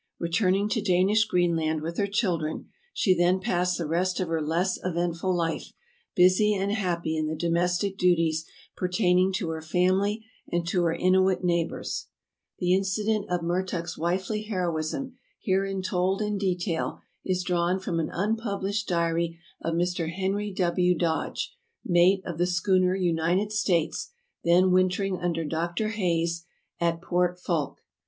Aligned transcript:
Re 0.17 0.31
turning 0.31 0.67
to 0.69 0.81
Danish 0.81 1.25
Greenland 1.25 1.83
with 1.83 1.97
her 1.99 2.07
children, 2.07 2.69
she 2.91 3.13
there 3.15 3.37
passed 3.37 3.77
the 3.77 3.85
rest 3.85 4.19
of 4.19 4.29
her 4.29 4.41
less 4.41 4.79
eventful 4.83 5.31
life, 5.35 5.73
busy 6.15 6.55
and 6.55 6.71
happy 6.71 7.15
in 7.15 7.27
the 7.27 7.35
domestic 7.35 7.99
duties 7.99 8.47
pertaining 8.75 9.31
to 9.33 9.49
her 9.49 9.61
family 9.61 10.25
and 10.51 10.65
to 10.69 10.85
her 10.85 10.93
Inuit 10.95 11.43
neighbors. 11.43 12.07
The 12.57 12.71
Wifely 12.75 12.97
Heroism 12.97 13.27
of 13.29 13.41
Mertuk 13.41 13.43
371 13.43 13.43
The 13.43 13.43
incident 13.43 13.43
of 13.43 13.43
Mertuk's 13.93 13.97
wifely 13.99 14.41
heroism, 14.41 15.17
herein 15.39 15.81
told 15.83 16.21
in 16.23 16.37
detail, 16.39 17.01
is 17.23 17.43
drawn 17.43 17.79
from 17.79 17.99
an 17.99 18.09
unpublished 18.11 18.87
diary 18.87 19.37
of 19.61 19.75
Mr. 19.75 20.11
Henrv 20.11 20.55
W. 20.55 20.97
Dodge, 20.97 21.55
mate 21.85 22.23
of 22.25 22.39
the 22.39 22.47
schooner 22.47 22.95
United 22.95 23.49
StaUs, 23.51 24.07
then 24.43 24.71
wintering 24.71 25.19
under 25.19 25.45
Dr. 25.45 25.89
Hayes 25.89 26.43
at 26.79 27.03
Port 27.03 27.37
Foulke. 27.37 27.77